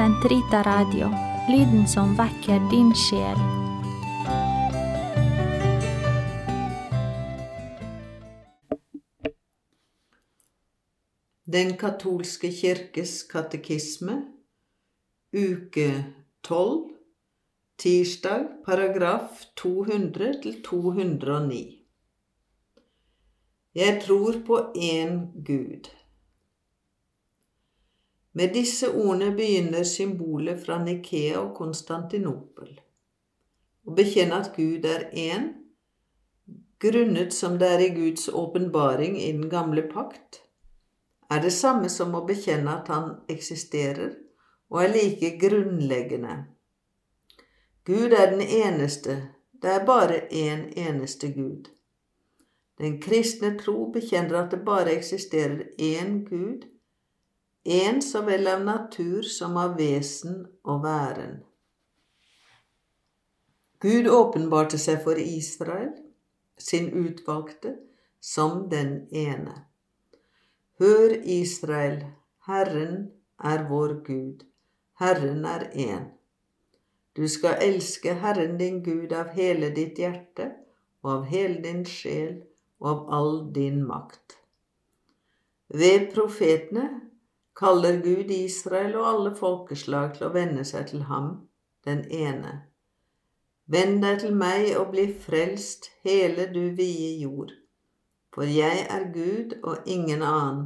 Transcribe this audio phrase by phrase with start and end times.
[0.00, 1.10] Sentrita Radio,
[1.48, 3.36] lyden som vekker din sjel.
[11.44, 14.16] Den katolske kirkes katekisme,
[15.36, 15.90] uke
[16.48, 16.96] 12,
[17.76, 21.64] tirsdag, paragraf 200 til 209.
[23.74, 25.92] Jeg tror på én Gud.
[28.32, 32.76] Med disse ordene begynner symbolet fra Nikea og Konstantinopel.
[33.86, 35.48] Å bekjenne at Gud er én,
[36.80, 40.44] grunnet som det er i Guds åpenbaring i den gamle pakt,
[41.30, 44.14] er det samme som å bekjenne at Han eksisterer
[44.70, 46.38] og er like grunnleggende.
[47.84, 49.16] Gud er den eneste,
[49.62, 51.70] det er bare én en eneste Gud.
[52.78, 56.64] Den kristne tro bekjenner at det bare eksisterer én Gud,
[57.64, 61.40] en så vel av natur som av vesen og væren.
[63.80, 65.92] Gud åpenbarte seg for Israel,
[66.58, 67.76] sin utvalgte,
[68.20, 69.54] som den ene.
[70.80, 72.02] Hør, Israel,
[72.44, 74.44] Herren er vår Gud,
[75.00, 76.10] Herren er én.
[77.16, 80.50] Du skal elske Herren din Gud av hele ditt hjerte
[81.02, 82.42] og av hele din sjel
[82.80, 84.36] og av all din makt.
[85.72, 86.86] Ved profetene
[87.56, 91.30] kaller Gud Israel og alle folkeslag til å vende seg til ham,
[91.86, 92.54] den ene.
[93.70, 97.52] Vend deg til meg og bli frelst, hele du vide jord,
[98.34, 100.64] for jeg er Gud og ingen annen.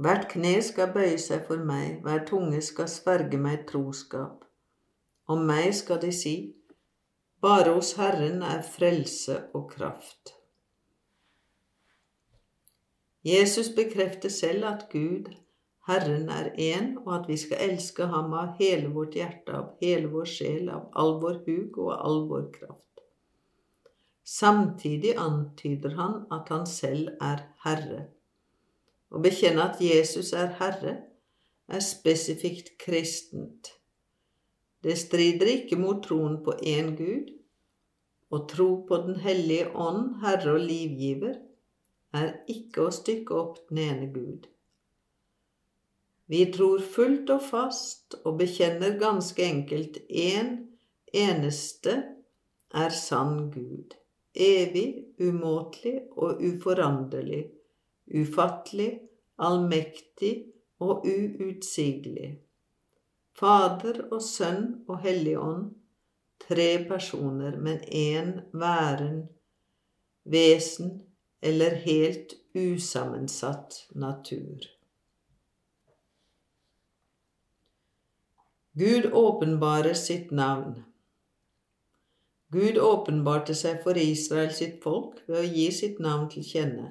[0.00, 4.46] Hvert kne skal bøye seg for meg, hver tunge skal sverge meg troskap.
[5.28, 6.34] Om meg skal de si,
[7.44, 10.39] bare hos Herren er frelse og kraft.
[13.24, 15.28] Jesus bekrefter selv at Gud,
[15.88, 20.08] Herren, er én, og at vi skal elske ham av hele vårt hjerte, av hele
[20.12, 22.86] vår sjel, av all vår hug og all vår kraft.
[24.24, 28.06] Samtidig antyder han at han selv er Herre.
[29.10, 30.96] Å bekjenne at Jesus er Herre,
[31.70, 33.74] er spesifikt kristent.
[34.80, 37.34] Det strider ikke mot troen på én Gud.
[38.30, 41.34] Å tro på Den hellige ånd, Herre og livgiver,
[42.16, 44.48] er ikke å stykke opp den ene Gud.
[46.30, 50.58] Vi tror fullt og fast og bekjenner ganske enkelt én en
[51.12, 51.94] eneste
[52.74, 53.94] er sann Gud,
[54.34, 57.42] evig, umåtelig og uforanderlig,
[58.14, 58.92] ufattelig,
[59.36, 60.34] allmektig
[60.80, 62.30] og uutsigelig.
[63.34, 65.70] Fader og Sønn og Helligånd,
[66.40, 69.22] tre personer, men én væren,
[70.24, 70.98] vesen,
[71.40, 74.66] eller helt usammensatt natur.
[78.72, 80.84] Gud åpenbarer sitt navn.
[82.48, 86.86] Gud åpenbarte seg for Israel sitt folk ved å gi sitt navn til kjenne.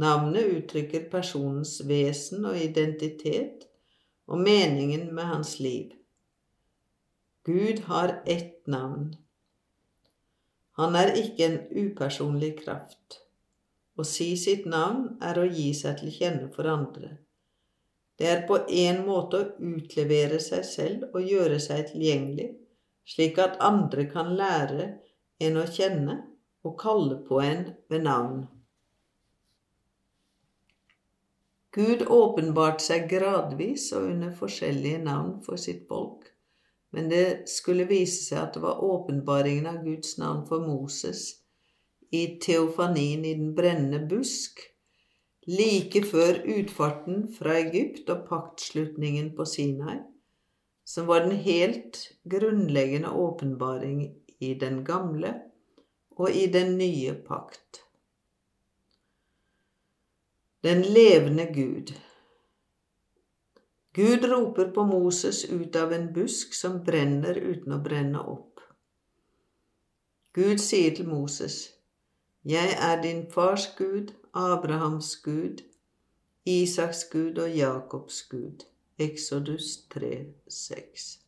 [0.00, 3.66] Navnet uttrykker personens vesen og identitet
[4.26, 5.92] og meningen med hans liv.
[7.44, 9.10] Gud har ett navn,
[10.78, 13.18] han er ikke en upersonlig kraft.
[13.98, 17.10] Å si sitt navn er å gi seg til kjenne for andre.
[18.16, 22.48] Det er på en måte å utlevere seg selv og gjøre seg tilgjengelig,
[23.04, 24.88] slik at andre kan lære
[25.42, 26.18] en å kjenne
[26.64, 28.44] og kalle på en ved navn.
[31.72, 36.31] Gud åpenbarte seg gradvis og under forskjellige navn for sitt folk
[36.92, 41.24] men det skulle vise seg at det var åpenbaringen av Guds navn for Moses
[42.12, 44.60] i teofanien i den brennende busk,
[45.48, 50.02] like før utfarten fra Egypt og paktslutningen på Sinai,
[50.84, 54.04] som var den helt grunnleggende åpenbaring
[54.42, 55.32] i den gamle
[56.20, 57.80] og i den nye pakt.
[60.62, 61.96] Den levende Gud
[63.94, 68.62] Gud roper på Moses ut av en busk som brenner uten å brenne opp.
[70.32, 71.58] Gud sier til Moses,
[72.42, 75.60] Jeg er din fars Gud, Abrahams Gud,
[76.48, 78.64] Isaks Gud og Jakobs Gud.
[78.98, 81.18] Exodus 3, 6.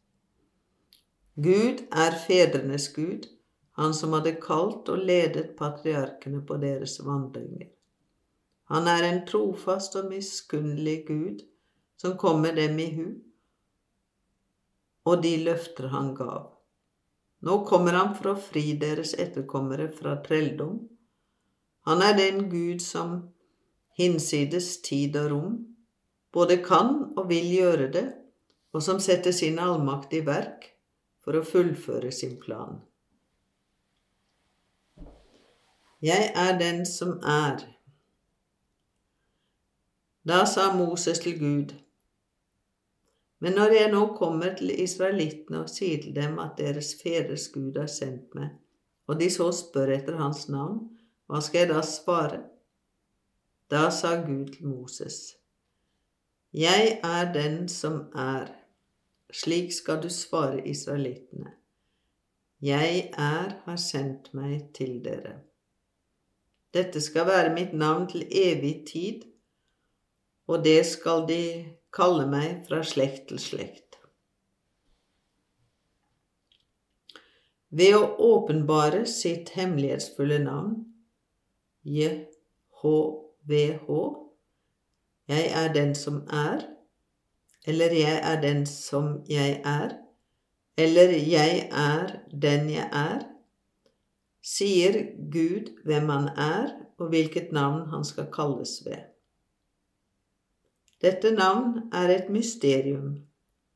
[1.35, 3.29] Gud er fedrenes Gud,
[3.77, 7.69] han som hadde kalt og ledet patriarkene på deres vandringer.
[8.73, 11.43] Han er en trofast og miskunnelig Gud
[12.05, 13.07] som kommer dem i hu,
[15.09, 16.51] og de løfter han gav.
[17.41, 20.83] Nå kommer han for å fri deres etterkommere fra trelldom.
[21.89, 23.15] Han er den Gud som
[23.97, 25.55] hinsides tid og rom
[26.37, 28.05] både kan og vil gjøre det,
[28.77, 30.67] og som setter sin allmakt i verk
[31.25, 32.83] for å fullføre sin plan.
[36.05, 37.65] Jeg er den som er.
[40.29, 41.73] Da sa Moses til Gud,
[43.43, 47.79] men når jeg nå kommer til israelittene og sier til dem at deres fedres Gud
[47.79, 48.53] har sendt meg,
[49.07, 50.81] og de så spør etter hans navn,
[51.27, 52.41] hva skal jeg da svare?
[53.71, 55.37] Da sa Gud til Moses,
[56.53, 58.53] Jeg er den som er.
[59.33, 61.51] Slik skal du svare israelittene.
[62.63, 65.41] Jeg er har sendt meg til dere.
[66.75, 69.25] Dette skal være mitt navn til evig tid,
[70.47, 71.43] og det skal de
[71.95, 73.99] kalle meg fra slekt til slekt.
[77.75, 80.77] Ved å åpenbare sitt hemmelighetsfulle navn,
[81.83, 83.89] JHVH,
[85.29, 86.69] jeg er den som er,
[87.67, 89.97] eller jeg er den som jeg er,
[90.79, 93.25] eller jeg er den jeg er,
[94.45, 95.01] sier
[95.33, 99.14] Gud hvem han er, og hvilket navn han skal kalles ved.
[101.05, 103.09] Dette navn er et mysterium,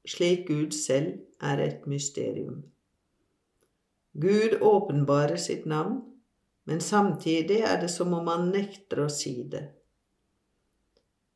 [0.09, 2.63] slik Gud selv er et mysterium.
[4.17, 5.99] Gud åpenbarer sitt navn,
[6.65, 9.61] men samtidig er det som om han nekter å si det.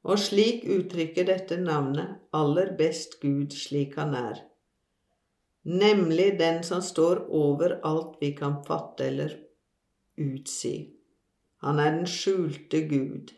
[0.08, 4.40] Og slik uttrykker dette navnet aller best Gud slik han er,
[5.68, 9.36] nemlig den som står over alt vi kan fatte eller
[10.16, 10.74] utsi.
[11.62, 13.36] Han er den skjulte Gud.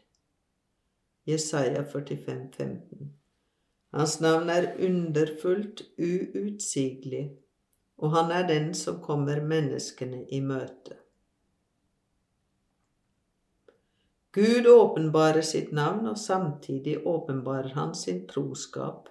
[1.25, 3.13] Jesaja 45, 15.
[3.95, 7.31] Hans navn er underfullt, uutsigelig,
[7.97, 10.99] og han er den som kommer menneskene i møte.
[14.35, 19.09] Gud åpenbarer sitt navn, og samtidig åpenbarer han sin troskap,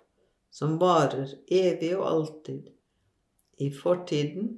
[0.52, 2.68] som varer evig og alltid,
[3.58, 4.58] i fortiden,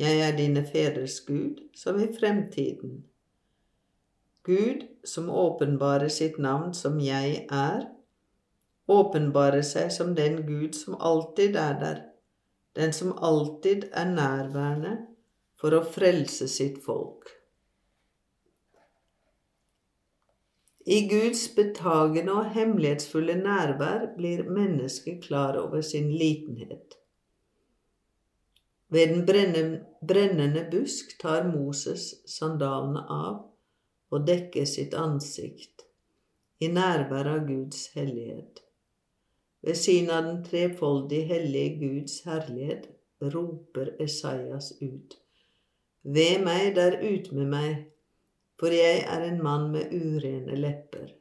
[0.00, 3.02] jeg er dine fedres Gud, som i fremtiden.
[4.44, 7.82] Gud, som åpenbarer sitt navn som jeg er,
[8.90, 12.00] åpenbarer seg som den Gud som alltid er der,
[12.78, 14.94] den som alltid er nærværende
[15.60, 17.28] for å frelse sitt folk.
[20.90, 26.96] I Guds betagende og hemmelighetsfulle nærvær blir mennesket klar over sin litenhet.
[28.90, 29.76] Ved den
[30.08, 33.49] brennende busk tar Moses sandalene av
[34.10, 35.86] og dekker sitt ansikt
[36.60, 38.60] i nærvær av Guds hellighet.
[39.64, 42.88] Ved siden av den trefoldige hellige Guds herlighet
[43.34, 45.16] roper Esaias ut.
[46.02, 47.74] Ved meg der ut med meg,
[48.60, 51.12] for jeg er en mann med urene lepper.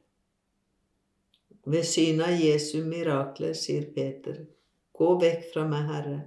[1.70, 4.46] Ved synet av Jesu mirakler sier Peter,
[5.00, 6.18] Gå vekk fra meg, Herre,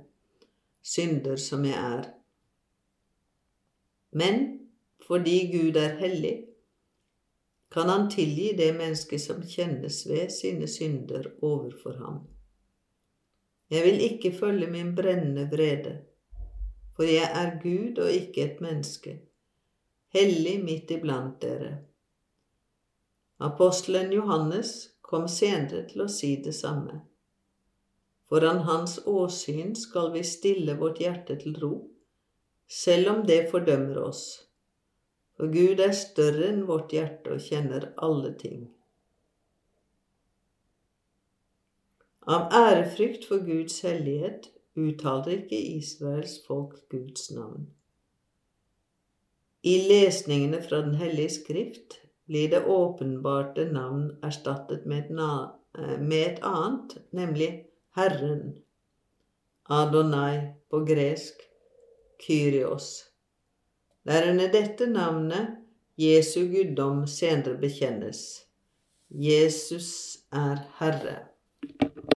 [0.80, 2.06] synder som jeg er.
[4.16, 4.38] Men
[5.04, 6.36] fordi Gud er hellig,
[7.72, 12.22] kan han tilgi det mennesket som kjennes ved sine synder overfor ham.
[13.72, 15.98] Jeg vil ikke følge min brennende vrede,
[16.96, 19.20] for jeg er Gud og ikke et menneske
[20.12, 21.72] hellig midt iblant dere.
[23.38, 27.00] Apostelen Johannes kom senere til å si det samme.
[28.28, 31.72] Foran hans åsyn skal vi stille vårt hjerte til ro,
[32.68, 34.22] selv om det fordømmer oss.
[35.42, 38.60] For Gud er større enn vårt hjerte og kjenner alle ting.
[42.30, 44.46] Av ærefrykt for Guds hellighet
[44.78, 47.66] uttaler ikke Israels folk Guds navn.
[49.66, 51.98] I lesningene fra Den hellige skrift
[52.30, 57.66] blir det åpenbarte navn erstattet med et, eh, annet, nemlig
[57.98, 58.62] Herren.
[59.66, 61.34] Adonai på gresk,
[62.22, 63.11] Kyrios.
[64.06, 65.58] Under dette navnet
[65.96, 68.22] Jesu guddom senere bekjennes.
[69.08, 71.31] Jesus er Herre.